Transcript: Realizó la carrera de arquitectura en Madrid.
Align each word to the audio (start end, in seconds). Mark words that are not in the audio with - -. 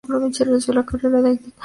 Realizó 0.03 0.73
la 0.73 0.83
carrera 0.83 1.21
de 1.21 1.29
arquitectura 1.29 1.29
en 1.29 1.33
Madrid. 1.35 1.53